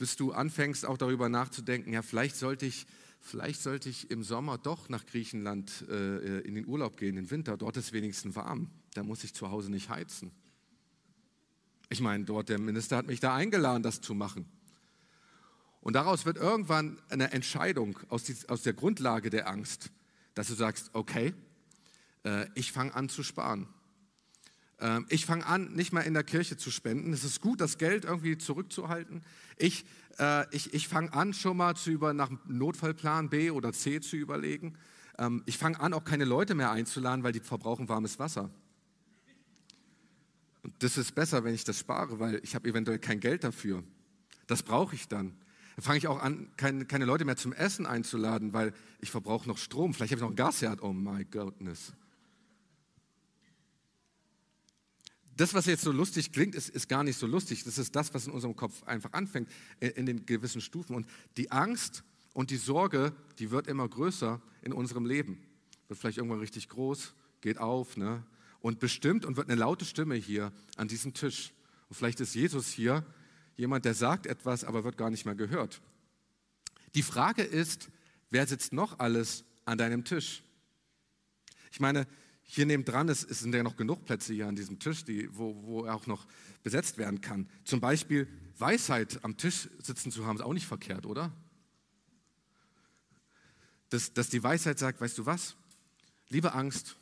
[0.00, 2.86] bis du anfängst auch darüber nachzudenken, ja, vielleicht sollte ich,
[3.20, 7.58] vielleicht sollte ich im Sommer doch nach Griechenland äh, in den Urlaub gehen, im Winter.
[7.58, 8.70] Dort ist wenigstens warm.
[8.94, 10.30] Da muss ich zu Hause nicht heizen.
[11.90, 14.46] Ich meine, dort der Minister hat mich da eingeladen, das zu machen.
[15.82, 19.90] Und daraus wird irgendwann eine Entscheidung aus, die, aus der Grundlage der Angst,
[20.32, 21.34] dass du sagst, okay,
[22.24, 23.68] äh, ich fange an zu sparen.
[24.80, 27.12] Ähm, ich fange an, nicht mehr in der Kirche zu spenden.
[27.12, 29.22] Es ist gut, das Geld irgendwie zurückzuhalten.
[29.56, 29.84] Ich,
[30.18, 34.16] äh, ich, ich fange an, schon mal zu über, nach Notfallplan B oder C zu
[34.16, 34.74] überlegen.
[35.18, 38.50] Ähm, ich fange an, auch keine Leute mehr einzuladen, weil die verbrauchen warmes Wasser.
[40.62, 43.82] Und das ist besser, wenn ich das spare, weil ich habe eventuell kein Geld dafür.
[44.46, 45.34] Das brauche ich dann.
[45.76, 49.48] Dann fange ich auch an, keine, keine Leute mehr zum Essen einzuladen, weil ich verbrauche
[49.48, 49.94] noch Strom.
[49.94, 50.82] Vielleicht habe ich noch ein Gasherd.
[50.82, 51.92] Oh my goodness.
[55.40, 57.64] Das, was jetzt so lustig klingt, ist, ist gar nicht so lustig.
[57.64, 59.48] Das ist das, was in unserem Kopf einfach anfängt,
[59.80, 60.94] in, den gewissen Stufen.
[60.94, 61.06] Und
[61.38, 65.42] die Angst und die Sorge, die wird immer größer in unserem Leben.
[65.88, 68.22] Wird vielleicht irgendwann richtig groß, geht auf, ne?
[68.60, 71.54] Und bestimmt und wird eine laute Stimme hier an diesem Tisch.
[71.88, 73.06] Und vielleicht ist Jesus hier
[73.56, 75.80] jemand, der sagt etwas, aber wird gar nicht mehr gehört.
[76.94, 77.88] Die Frage ist,
[78.28, 80.42] wer sitzt noch alles an deinem Tisch?
[81.72, 82.06] Ich meine,
[82.52, 85.84] hier nebendran ist, sind ja noch genug Plätze hier an diesem Tisch, die, wo, wo
[85.84, 86.26] er auch noch
[86.64, 87.48] besetzt werden kann.
[87.64, 88.26] Zum Beispiel
[88.58, 91.30] Weisheit am Tisch sitzen zu haben, ist auch nicht verkehrt, oder?
[93.90, 95.54] Dass, dass die Weisheit sagt, weißt du was?
[96.28, 96.96] Liebe Angst,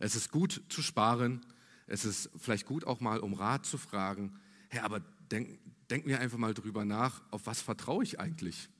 [0.00, 1.46] es ist gut zu sparen,
[1.86, 4.40] es ist vielleicht gut auch mal um Rat zu fragen.
[4.70, 8.70] Herr, aber denk, denk mir einfach mal drüber nach, auf was vertraue ich eigentlich?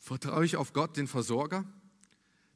[0.00, 1.64] Vertraue ich auf Gott, den Versorger?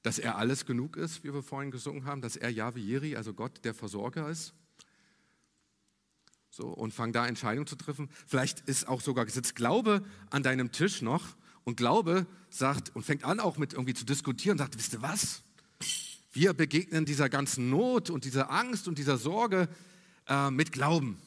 [0.06, 3.34] Dass er alles genug ist, wie wir vorhin gesungen haben, dass er Yahweh Jiri, also
[3.34, 4.54] Gott, der Versorger ist.
[6.48, 8.08] So, und fang da Entscheidungen zu treffen.
[8.24, 13.24] Vielleicht ist auch sogar sitzt Glaube an deinem Tisch noch und Glaube sagt und fängt
[13.24, 15.42] an auch mit irgendwie zu diskutieren und sagt, wisst ihr was?
[16.30, 19.68] Wir begegnen dieser ganzen Not und dieser Angst und dieser Sorge
[20.28, 21.20] äh, mit Glauben.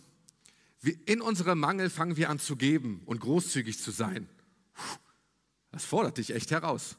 [1.06, 4.30] in unserem Mangel fangen wir an zu geben und großzügig zu sein.
[5.74, 6.96] Das fordert dich echt heraus.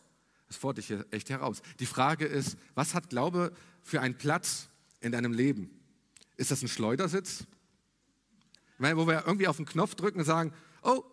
[0.51, 1.63] Das fordert dich echt heraus.
[1.79, 3.53] Die Frage ist, was hat Glaube
[3.85, 5.71] für einen Platz in deinem Leben?
[6.37, 7.45] Ist das ein Schleudersitz?
[8.77, 11.05] Meine, wo wir irgendwie auf den Knopf drücken und sagen, oh,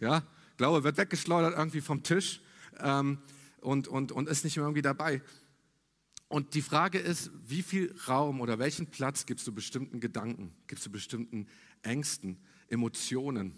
[0.00, 0.22] ja,
[0.56, 2.40] Glaube wird weggeschleudert irgendwie vom Tisch
[2.78, 3.18] ähm,
[3.60, 5.20] und, und, und ist nicht mehr irgendwie dabei.
[6.28, 10.86] Und die Frage ist, wie viel Raum oder welchen Platz gibst du bestimmten Gedanken, gibst
[10.86, 11.46] du bestimmten
[11.82, 12.38] Ängsten,
[12.70, 13.52] Emotionen?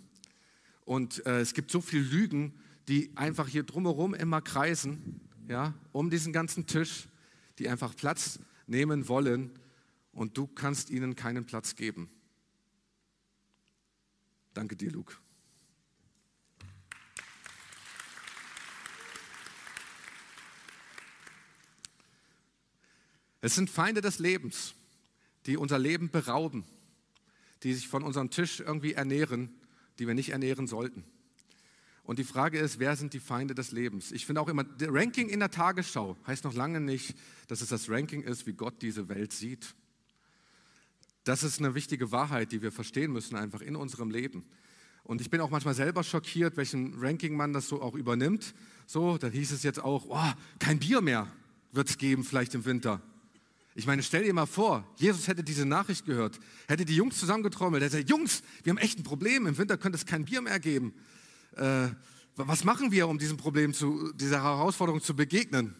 [0.84, 6.10] Und äh, es gibt so viele Lügen, die einfach hier drumherum immer kreisen, ja, um
[6.10, 7.08] diesen ganzen Tisch,
[7.58, 9.52] die einfach Platz nehmen wollen
[10.12, 12.10] und du kannst ihnen keinen Platz geben.
[14.54, 15.14] Danke dir, Luke.
[23.40, 24.74] Es sind Feinde des Lebens,
[25.46, 26.64] die unser Leben berauben,
[27.62, 29.60] die sich von unserem Tisch irgendwie ernähren,
[29.98, 31.04] die wir nicht ernähren sollten.
[32.08, 34.12] Und die Frage ist, wer sind die Feinde des Lebens?
[34.12, 37.14] Ich finde auch immer, Ranking in der Tagesschau heißt noch lange nicht,
[37.48, 39.74] dass es das Ranking ist, wie Gott diese Welt sieht.
[41.24, 44.46] Das ist eine wichtige Wahrheit, die wir verstehen müssen einfach in unserem Leben.
[45.04, 48.54] Und ich bin auch manchmal selber schockiert, welchen Ranking man das so auch übernimmt.
[48.86, 51.30] So, dann hieß es jetzt auch, oh, kein Bier mehr
[51.72, 53.02] wird es geben, vielleicht im Winter.
[53.74, 57.82] Ich meine, stell dir mal vor, Jesus hätte diese Nachricht gehört, hätte die Jungs zusammengetrommelt,
[57.82, 60.58] hätte gesagt, Jungs, wir haben echt ein Problem, im Winter könnte es kein Bier mehr
[60.58, 60.94] geben.
[61.56, 61.88] Äh,
[62.36, 65.74] was machen wir, um diesem Problem zu, dieser Herausforderung zu begegnen?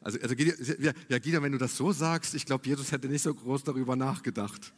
[0.00, 3.34] Also, also ja, Gida, wenn du das so sagst, ich glaube, Jesus hätte nicht so
[3.34, 4.72] groß darüber nachgedacht.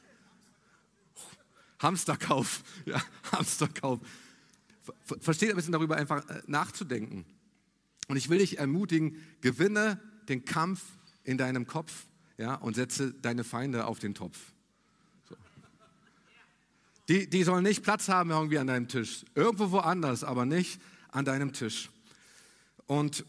[1.79, 3.03] Hamsterkauf, ja,
[3.33, 4.01] Hamsterkauf.
[5.21, 7.25] Versteht ein bisschen darüber einfach äh, nachzudenken.
[8.09, 10.83] Und ich will dich ermutigen, gewinne den Kampf
[11.23, 12.07] in deinem Kopf
[12.39, 14.39] ja, und setze deine Feinde auf den Topf.
[17.11, 19.25] Die, die sollen nicht Platz haben irgendwie an deinem Tisch.
[19.35, 21.91] Irgendwo woanders, aber nicht an deinem Tisch.
[22.87, 23.25] Und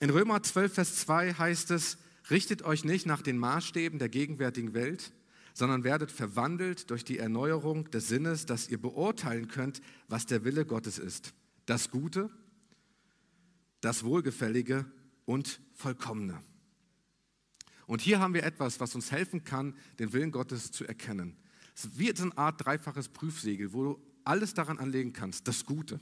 [0.00, 1.96] in Römer 12, Vers 2 heißt es,
[2.28, 5.14] richtet euch nicht nach den Maßstäben der gegenwärtigen Welt,
[5.54, 10.66] sondern werdet verwandelt durch die Erneuerung des Sinnes, dass ihr beurteilen könnt, was der Wille
[10.66, 11.32] Gottes ist.
[11.64, 12.28] Das Gute,
[13.80, 14.84] das Wohlgefällige
[15.24, 16.38] und Vollkommene.
[17.86, 21.38] Und hier haben wir etwas, was uns helfen kann, den Willen Gottes zu erkennen.
[21.74, 26.00] Es wie eine Art dreifaches Prüfsegel, wo du alles daran anlegen kannst, das Gute.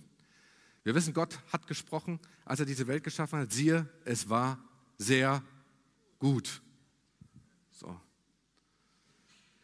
[0.83, 3.53] Wir wissen, Gott hat gesprochen, als er diese Welt geschaffen hat.
[3.53, 4.63] Siehe, es war
[4.99, 5.43] sehr
[6.19, 6.63] gut.
[7.71, 7.99] So.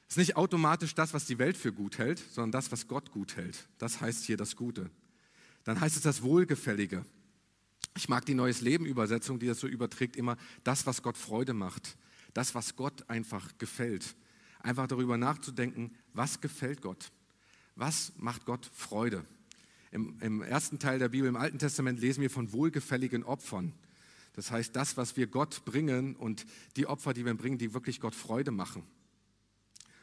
[0.09, 3.11] Es ist nicht automatisch das, was die Welt für gut hält, sondern das, was Gott
[3.11, 3.69] gut hält.
[3.79, 4.91] Das heißt hier das Gute.
[5.65, 7.05] Dann heißt es das Wohlgefällige.
[7.97, 11.55] Ich mag die Neues Leben Übersetzung, die das so überträgt, immer das, was Gott Freude
[11.55, 11.97] macht,
[12.35, 14.17] das, was Gott einfach gefällt.
[14.67, 17.13] Einfach darüber nachzudenken, was gefällt Gott?
[17.77, 19.25] Was macht Gott Freude?
[19.93, 23.73] Im, Im, ersten Teil der Bibel, im Alten Testament, lesen wir von wohlgefälligen Opfern.
[24.33, 28.01] Das heißt, das, was wir Gott bringen und die Opfer, die wir bringen, die wirklich
[28.01, 28.83] Gott Freude machen.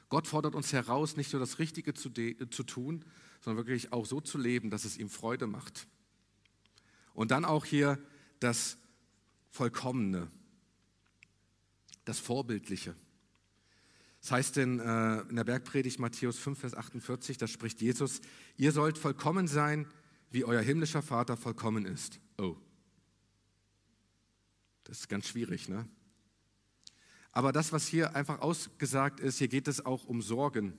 [0.08, 3.04] Gott fordert uns heraus, nicht nur das Richtige zu, zu tun,
[3.42, 5.88] sondern wirklich auch so zu leben, dass es ihm Freude macht.
[7.14, 8.00] Und dann auch hier
[8.40, 8.78] das
[9.50, 10.32] Vollkommene,
[12.06, 12.96] das Vorbildliche.
[14.24, 18.22] Das heißt in, äh, in der Bergpredigt Matthäus 5, Vers 48, da spricht Jesus,
[18.56, 19.86] ihr sollt vollkommen sein,
[20.32, 22.22] wie euer himmlischer Vater vollkommen ist.
[22.38, 22.56] Oh,
[24.86, 25.90] das ist ganz schwierig, ne?
[27.34, 30.78] Aber das, was hier einfach ausgesagt ist, hier geht es auch um Sorgen,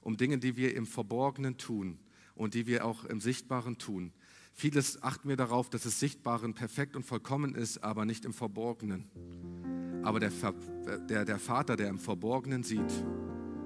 [0.00, 1.98] um Dinge, die wir im Verborgenen tun
[2.34, 4.14] und die wir auch im Sichtbaren tun.
[4.54, 9.75] Vieles achten wir darauf, dass es Sichtbaren perfekt und vollkommen ist, aber nicht im Verborgenen.
[10.06, 10.30] Aber der,
[11.10, 13.04] der, der Vater, der im Verborgenen sieht,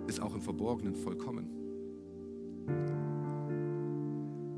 [0.07, 1.51] ist auch im Verborgenen vollkommen.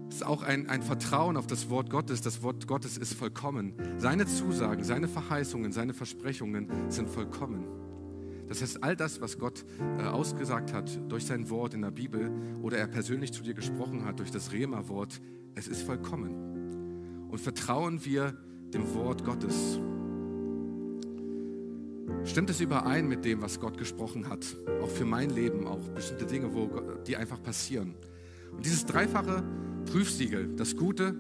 [0.09, 2.21] Es ist auch ein, ein Vertrauen auf das Wort Gottes.
[2.21, 3.75] Das Wort Gottes ist vollkommen.
[3.99, 7.66] Seine Zusagen, seine Verheißungen, seine Versprechungen sind vollkommen.
[8.47, 9.64] Das heißt, all das, was Gott
[9.99, 12.31] äh, ausgesagt hat durch sein Wort in der Bibel
[12.62, 15.21] oder er persönlich zu dir gesprochen hat durch das Rema-Wort,
[15.57, 17.29] es ist vollkommen.
[17.29, 18.37] Und vertrauen wir
[18.73, 19.81] dem Wort Gottes.
[22.25, 24.45] Stimmt es überein mit dem, was Gott gesprochen hat?
[24.83, 26.69] Auch für mein Leben, auch bestimmte Dinge, wo,
[27.07, 27.95] die einfach passieren.
[28.53, 29.43] Und dieses dreifache
[29.91, 31.15] Prüfsiegel, das Gute,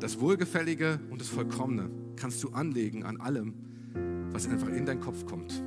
[0.00, 3.54] das Wohlgefällige und das Vollkommene, kannst du anlegen an allem,
[4.32, 5.62] was einfach in deinen Kopf kommt.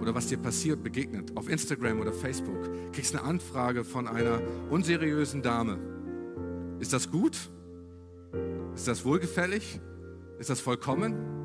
[0.00, 1.36] Oder was dir passiert, begegnet.
[1.36, 2.92] Auf Instagram oder Facebook.
[2.92, 5.78] Kriegst eine Anfrage von einer unseriösen Dame
[6.80, 7.36] ist das gut?
[8.74, 9.80] Ist das wohlgefällig?
[10.38, 11.37] Ist das vollkommen?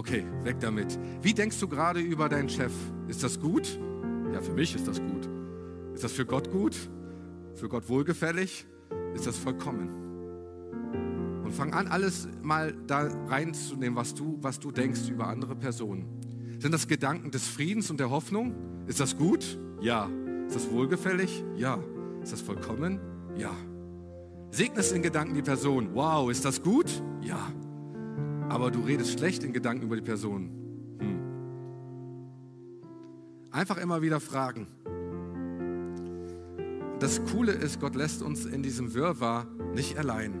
[0.00, 0.98] Okay, weg damit.
[1.20, 2.72] Wie denkst du gerade über deinen Chef?
[3.08, 3.78] Ist das gut?
[4.32, 5.28] Ja, für mich ist das gut.
[5.92, 6.74] Ist das für Gott gut?
[7.54, 8.64] Für Gott wohlgefällig?
[9.14, 9.90] Ist das vollkommen?
[11.44, 16.06] Und fang an, alles mal da reinzunehmen, was du, was du denkst über andere Personen.
[16.58, 18.54] Sind das Gedanken des Friedens und der Hoffnung?
[18.86, 19.58] Ist das gut?
[19.82, 20.08] Ja.
[20.46, 21.44] Ist das wohlgefällig?
[21.56, 21.78] Ja.
[22.22, 23.00] Ist das vollkommen?
[23.36, 23.50] Ja.
[24.50, 25.90] Segnest in Gedanken die Person.
[25.92, 27.02] Wow, ist das gut?
[27.20, 27.52] Ja.
[28.50, 30.50] Aber du redest schlecht in Gedanken über die Person.
[30.98, 31.20] Hm.
[33.52, 34.66] Einfach immer wieder fragen.
[36.98, 40.34] Das Coole ist, Gott lässt uns in diesem Wirrwarr nicht allein.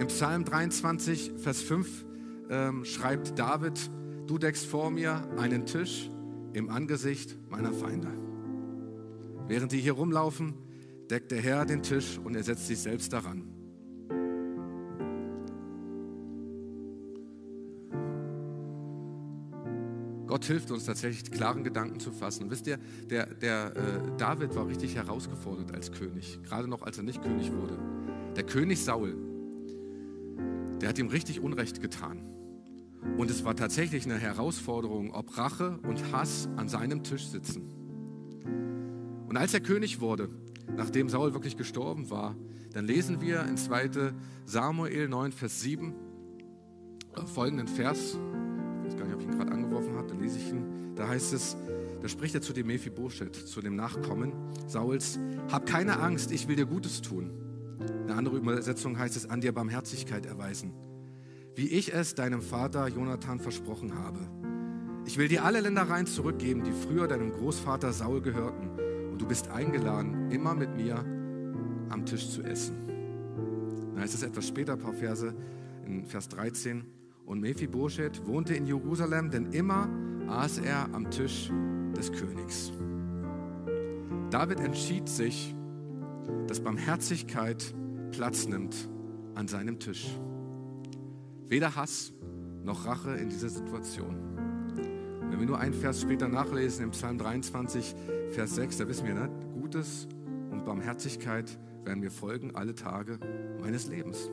[0.00, 2.06] Im Psalm 23, Vers 5
[2.48, 3.90] ähm, schreibt David,
[4.26, 6.10] du deckst vor mir einen Tisch
[6.54, 8.08] im Angesicht meiner Feinde.
[9.46, 10.54] Während die hier rumlaufen,
[11.10, 13.57] deckt der Herr den Tisch und er setzt sich selbst daran.
[20.38, 22.48] Gott hilft uns tatsächlich, klaren Gedanken zu fassen.
[22.48, 22.78] Wisst ihr,
[23.10, 27.50] der, der äh, David war richtig herausgefordert als König, gerade noch als er nicht König
[27.50, 27.76] wurde.
[28.36, 29.16] Der König Saul,
[30.80, 32.22] der hat ihm richtig Unrecht getan.
[33.16, 37.72] Und es war tatsächlich eine Herausforderung, ob Rache und Hass an seinem Tisch sitzen.
[39.28, 40.28] Und als er König wurde,
[40.76, 42.36] nachdem Saul wirklich gestorben war,
[42.74, 44.12] dann lesen wir in 2
[44.44, 45.94] Samuel 9, Vers 7
[47.16, 48.16] äh, folgenden Vers.
[49.08, 50.94] Nicht, ob ich ihn gerade angeworfen habe, da lese ich ihn.
[50.94, 51.56] Da heißt es,
[52.00, 54.32] da spricht er zu dem Mephibosheth, zu dem Nachkommen
[54.66, 55.18] Sauls,
[55.50, 57.30] hab keine Angst, ich will dir Gutes tun.
[58.04, 60.72] Eine andere Übersetzung heißt es, an dir Barmherzigkeit erweisen
[61.58, 64.20] wie ich es deinem Vater Jonathan versprochen habe.
[65.06, 68.70] Ich will dir alle Ländereien zurückgeben, die früher deinem Großvater Saul gehörten,
[69.10, 71.04] und du bist eingeladen, immer mit mir
[71.88, 72.76] am Tisch zu essen.
[73.92, 75.34] Dann heißt es etwas später, ein paar Verse
[75.84, 76.84] in Vers 13.
[77.28, 79.86] Und Mephibosheth wohnte in Jerusalem, denn immer
[80.28, 81.52] aß er am Tisch
[81.94, 82.72] des Königs.
[84.30, 85.54] David entschied sich,
[86.46, 87.74] dass Barmherzigkeit
[88.12, 88.88] Platz nimmt
[89.34, 90.08] an seinem Tisch.
[91.46, 92.14] Weder Hass
[92.64, 94.16] noch Rache in dieser Situation.
[95.28, 97.94] Wenn wir nur einen Vers später nachlesen, im Psalm 23,
[98.30, 99.30] Vers 6, da wissen wir, ne?
[99.60, 100.08] Gutes
[100.50, 103.18] und Barmherzigkeit werden mir folgen alle Tage
[103.60, 104.30] meines Lebens.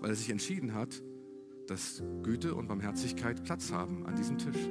[0.00, 1.02] Weil er sich entschieden hat,
[1.66, 4.68] dass Güte und Barmherzigkeit Platz haben an diesem Tisch.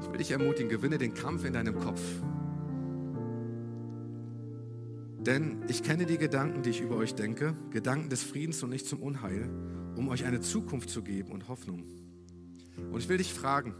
[0.00, 2.00] Ich will dich ermutigen, gewinne den Kampf in deinem Kopf.
[5.18, 8.86] Denn ich kenne die Gedanken, die ich über euch denke, Gedanken des Friedens und nicht
[8.86, 9.48] zum Unheil,
[9.96, 11.84] um euch eine Zukunft zu geben und Hoffnung.
[12.90, 13.74] Und ich will dich fragen,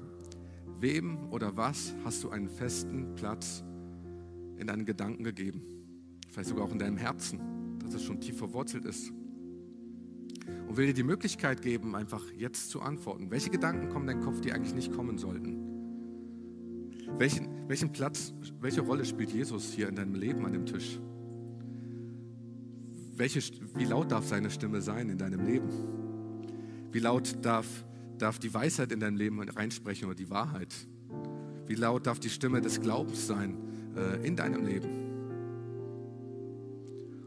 [0.79, 3.65] wem oder was hast du einen festen Platz
[4.57, 5.63] in deinen Gedanken gegeben?
[6.29, 9.13] Vielleicht sogar auch in deinem Herzen, dass es schon tief verwurzelt ist.
[10.69, 13.31] Und will dir die Möglichkeit geben, einfach jetzt zu antworten.
[13.31, 15.59] Welche Gedanken kommen in deinen Kopf, die eigentlich nicht kommen sollten?
[17.19, 20.99] Welchen, welchen Platz, welche Rolle spielt Jesus hier in deinem Leben an dem Tisch?
[23.23, 23.41] welche,
[23.75, 25.69] wie laut darf seine Stimme sein in deinem Leben?
[26.91, 27.67] Wie laut darf,
[28.19, 30.75] darf die Weisheit in dein Leben reinsprechen oder die Wahrheit?
[31.67, 33.57] Wie laut darf die Stimme des Glaubens sein
[33.97, 34.89] äh, in deinem Leben?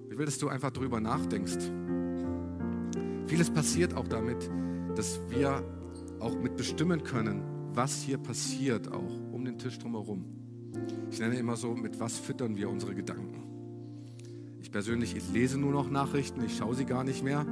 [0.10, 1.72] Ich will, dass du einfach darüber nachdenkst.
[3.28, 4.50] Vieles passiert auch damit,
[4.96, 5.64] dass wir
[6.20, 10.26] auch mit bestimmen können, was hier passiert, auch um den Tisch drumherum.
[11.10, 13.44] Ich nenne immer so, mit was füttern wir unsere Gedanken.
[14.62, 17.46] Ich persönlich, ich lese nur noch Nachrichten, ich schaue sie gar nicht mehr.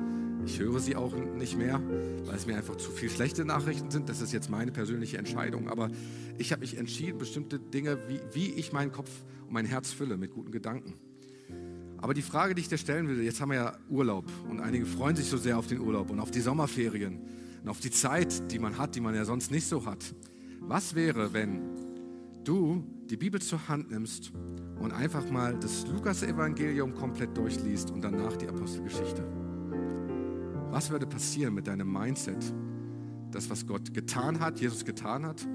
[0.46, 1.82] Ich höre sie auch nicht mehr,
[2.26, 4.10] weil es mir einfach zu viel schlechte Nachrichten sind.
[4.10, 5.70] Das ist jetzt meine persönliche Entscheidung.
[5.70, 5.90] Aber
[6.38, 9.10] ich habe mich entschieden, bestimmte Dinge, wie, wie ich meinen Kopf
[9.46, 10.96] und mein Herz fülle mit guten Gedanken.
[12.04, 14.86] Aber die Frage, die ich dir stellen will, jetzt haben wir ja Urlaub und einige
[14.86, 17.18] freuen sich so sehr auf den Urlaub und auf die Sommerferien
[17.64, 20.14] und auf die Zeit, die man hat, die man ja sonst nicht so hat.
[20.60, 21.62] Was wäre, wenn
[22.44, 24.34] du die Bibel zur Hand nimmst
[24.82, 29.26] und einfach mal das Lukas-Evangelium komplett durchliest und danach die Apostelgeschichte.
[30.72, 32.54] Was würde passieren mit deinem Mindset?
[33.32, 35.48] Das, was Gott getan hat, Jesus getan hat,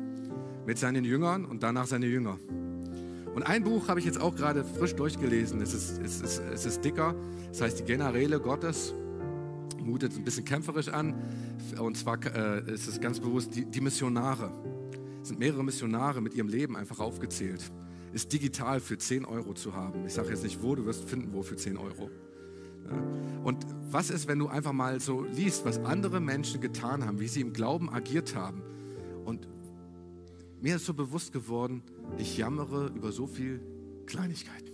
[0.66, 2.38] mit seinen Jüngern und danach seine Jünger.
[3.38, 5.62] Und ein Buch habe ich jetzt auch gerade frisch durchgelesen.
[5.62, 7.14] Es ist, es ist, es ist dicker.
[7.52, 8.92] Es heißt Die Generäle Gottes.
[9.78, 11.14] Mutet ein bisschen kämpferisch an.
[11.78, 14.50] Und zwar äh, ist es ganz bewusst die, die Missionare
[15.22, 17.62] sind mehrere Missionare mit ihrem Leben einfach aufgezählt.
[18.12, 20.04] Ist digital für 10 Euro zu haben.
[20.04, 22.10] Ich sage jetzt nicht wo, du wirst finden, wo für 10 Euro.
[23.44, 27.28] Und was ist, wenn du einfach mal so liest, was andere Menschen getan haben, wie
[27.28, 28.62] sie im Glauben agiert haben?
[29.24, 29.46] Und
[30.60, 31.84] mir ist so bewusst geworden,
[32.16, 33.60] ich jammere über so viel
[34.06, 34.72] Kleinigkeiten.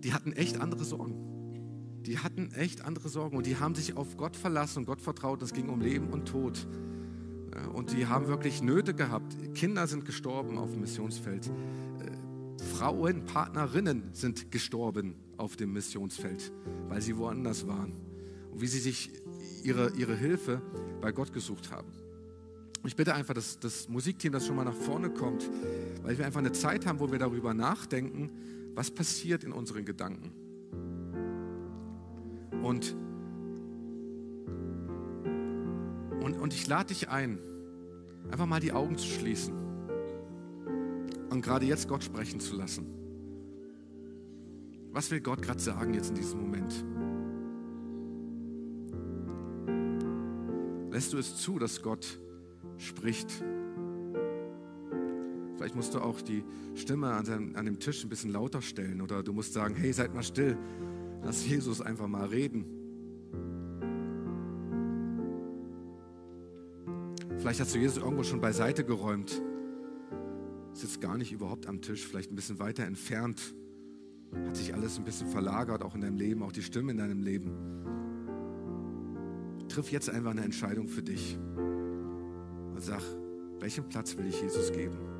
[0.00, 1.14] Die hatten echt andere Sorgen.
[2.06, 5.42] Die hatten echt andere Sorgen und die haben sich auf Gott verlassen und Gott vertraut.
[5.42, 6.66] Es ging um Leben und Tod.
[7.72, 9.36] Und die haben wirklich Nöte gehabt.
[9.54, 11.46] Kinder sind gestorben auf dem Missionsfeld.
[11.46, 16.52] Äh, Frauen, Partnerinnen sind gestorben auf dem Missionsfeld,
[16.88, 17.92] weil sie woanders waren.
[18.50, 19.10] Und wie sie sich
[19.62, 20.60] ihre, ihre Hilfe
[21.00, 21.88] bei Gott gesucht haben.
[22.86, 25.48] Ich bitte einfach, dass das Musikteam das schon mal nach vorne kommt,
[26.02, 28.30] weil wir einfach eine Zeit haben, wo wir darüber nachdenken,
[28.76, 30.32] Was passiert in unseren Gedanken?
[32.60, 32.96] Und,
[36.20, 37.38] und, und ich lade dich ein,
[38.30, 39.54] einfach mal die Augen zu schließen
[41.30, 42.86] und gerade jetzt Gott sprechen zu lassen.
[44.90, 46.84] Was will Gott gerade sagen jetzt in diesem Moment?
[50.92, 52.18] Lässt du es zu, dass Gott
[52.78, 53.44] spricht?
[55.56, 59.00] Vielleicht musst du auch die Stimme an, seinem, an dem Tisch ein bisschen lauter stellen
[59.00, 60.58] oder du musst sagen, hey, seid mal still,
[61.22, 62.64] lass Jesus einfach mal reden.
[67.38, 69.40] Vielleicht hast du Jesus irgendwo schon beiseite geräumt,
[70.72, 73.54] sitzt gar nicht überhaupt am Tisch, vielleicht ein bisschen weiter entfernt,
[74.46, 77.22] hat sich alles ein bisschen verlagert, auch in deinem Leben, auch die Stimme in deinem
[77.22, 77.52] Leben.
[79.68, 81.38] Triff jetzt einfach eine Entscheidung für dich
[82.74, 83.02] und sag,
[83.60, 85.13] welchen Platz will ich Jesus geben?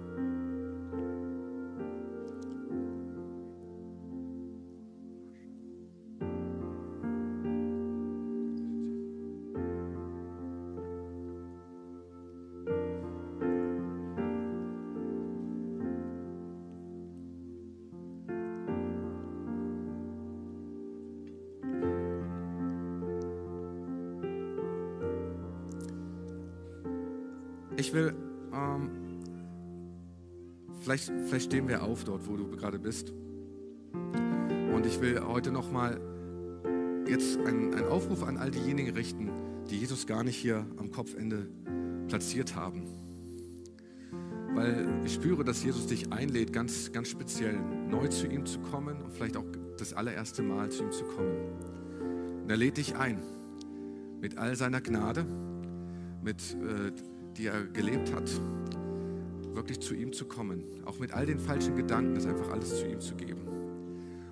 [27.94, 28.14] Will,
[28.52, 28.90] ähm,
[30.80, 33.12] vielleicht, vielleicht stehen wir auf dort, wo du gerade bist.
[33.92, 36.00] Und ich will heute nochmal
[37.08, 39.30] jetzt einen, einen Aufruf an all diejenigen richten,
[39.70, 41.48] die Jesus gar nicht hier am Kopfende
[42.08, 42.84] platziert haben.
[44.54, 49.00] Weil ich spüre, dass Jesus dich einlädt, ganz, ganz speziell neu zu ihm zu kommen
[49.02, 49.46] und vielleicht auch
[49.78, 52.42] das allererste Mal zu ihm zu kommen.
[52.42, 53.18] Und er lädt dich ein,
[54.20, 55.26] mit all seiner Gnade,
[56.22, 56.92] mit äh,
[57.36, 58.30] die er gelebt hat,
[59.52, 60.64] wirklich zu ihm zu kommen.
[60.84, 63.42] Auch mit all den falschen Gedanken, das einfach alles zu ihm zu geben.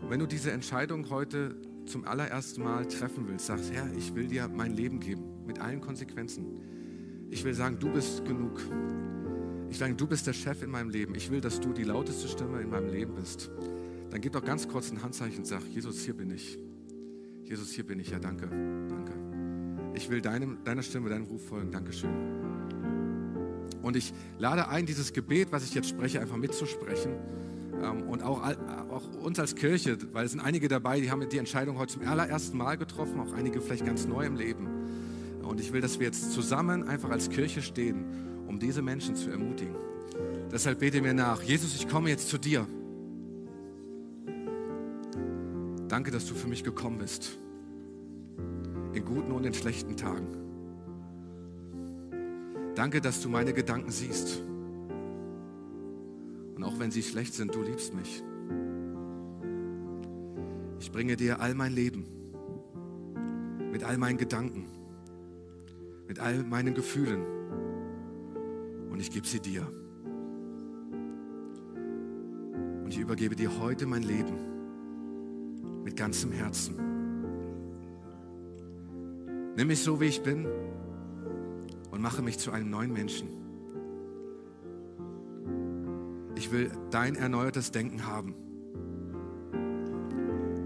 [0.01, 4.29] Und wenn du diese Entscheidung heute zum allerersten Mal treffen willst, sagst, Herr, ich will
[4.29, 6.47] dir mein Leben geben, mit allen Konsequenzen.
[7.31, 8.61] Ich will sagen, du bist genug.
[9.71, 11.15] Ich sage, du bist der Chef in meinem Leben.
[11.15, 13.51] Ich will, dass du die lauteste Stimme in meinem Leben bist.
[14.11, 16.59] Dann gib doch ganz kurz ein Handzeichen und sag, Jesus, hier bin ich.
[17.45, 18.11] Jesus, hier bin ich.
[18.11, 18.49] Ja, danke,
[18.89, 19.13] danke.
[19.95, 21.71] Ich will deinem, deiner Stimme, deinem Ruf folgen.
[21.71, 22.62] Dankeschön.
[23.83, 27.13] Und ich lade ein, dieses Gebet, was ich jetzt spreche, einfach mitzusprechen.
[27.83, 28.43] Ähm, und auch,
[28.91, 32.07] auch uns als Kirche, weil es sind einige dabei, die haben die Entscheidung heute zum
[32.07, 34.69] allerersten Mal getroffen, auch einige vielleicht ganz neu im Leben.
[35.43, 38.05] Und ich will, dass wir jetzt zusammen einfach als Kirche stehen,
[38.47, 39.75] um diese Menschen zu ermutigen.
[40.51, 41.43] Deshalb bete mir nach.
[41.43, 42.67] Jesus, ich komme jetzt zu dir.
[45.89, 47.39] Danke, dass du für mich gekommen bist.
[48.95, 50.42] In guten und in schlechten Tagen.
[52.75, 54.43] Danke, dass du meine Gedanken siehst.
[56.55, 58.23] Und auch wenn sie schlecht sind, du liebst mich.
[60.81, 62.07] Ich bringe dir all mein Leben
[63.71, 64.67] mit all meinen Gedanken,
[66.07, 67.23] mit all meinen Gefühlen
[68.91, 69.67] und ich gebe sie dir.
[72.85, 74.37] Und ich übergebe dir heute mein Leben
[75.85, 76.77] mit ganzem Herzen.
[79.57, 80.47] Nimm mich so, wie ich bin
[82.03, 83.29] mache mich zu einem neuen Menschen.
[86.35, 88.35] Ich will dein erneuertes Denken haben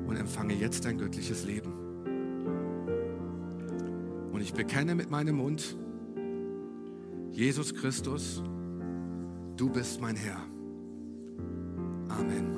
[0.06, 1.72] und empfange jetzt dein göttliches Leben.
[4.32, 5.76] Und ich bekenne mit meinem Mund,
[7.32, 8.42] Jesus Christus,
[9.56, 10.40] du bist mein Herr.
[12.08, 12.56] Amen.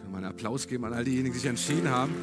[0.00, 2.14] Können wir einen Applaus geben an all diejenigen, die sich entschieden haben.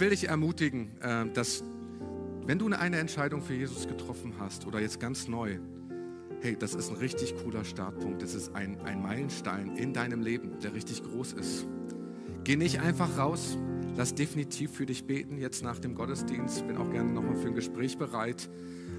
[0.00, 1.62] Ich will dich ermutigen, äh, dass
[2.46, 5.58] wenn du eine Entscheidung für Jesus getroffen hast oder jetzt ganz neu,
[6.40, 8.22] hey, das ist ein richtig cooler Startpunkt.
[8.22, 11.66] Das ist ein, ein Meilenstein in deinem Leben, der richtig groß ist.
[12.44, 13.58] Geh nicht einfach raus.
[13.94, 16.66] Lass definitiv für dich beten, jetzt nach dem Gottesdienst.
[16.66, 18.48] Bin auch gerne nochmal für ein Gespräch bereit.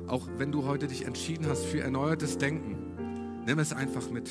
[0.05, 4.29] Auch wenn du heute dich entschieden hast für erneuertes Denken, nimm es einfach mit.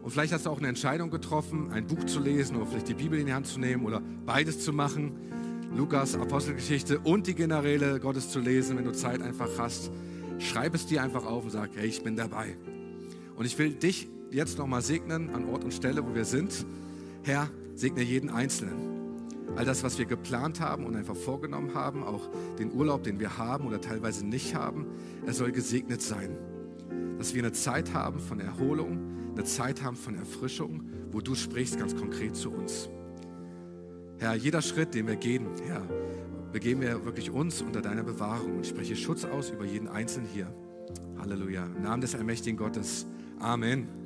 [0.00, 2.94] Und vielleicht hast du auch eine Entscheidung getroffen, ein Buch zu lesen oder vielleicht die
[2.94, 5.35] Bibel in die Hand zu nehmen oder beides zu machen.
[5.76, 9.90] Lukas, Apostelgeschichte und die Generäle Gottes zu lesen, wenn du Zeit einfach hast.
[10.38, 12.56] Schreib es dir einfach auf und sag, hey, ich bin dabei.
[13.36, 16.64] Und ich will dich jetzt nochmal segnen an Ort und Stelle, wo wir sind.
[17.24, 18.74] Herr, segne jeden Einzelnen.
[19.54, 23.36] All das, was wir geplant haben und einfach vorgenommen haben, auch den Urlaub, den wir
[23.36, 24.86] haben oder teilweise nicht haben,
[25.26, 26.38] er soll gesegnet sein.
[27.18, 28.98] Dass wir eine Zeit haben von Erholung,
[29.34, 32.88] eine Zeit haben von Erfrischung, wo du sprichst ganz konkret zu uns.
[34.18, 35.82] Herr, jeder Schritt, den wir gehen, Herr,
[36.50, 40.46] begeben wir wirklich uns unter deiner Bewahrung und spreche Schutz aus über jeden Einzelnen hier.
[41.18, 41.66] Halleluja.
[41.66, 43.06] Im Namen des allmächtigen Gottes.
[43.38, 44.05] Amen.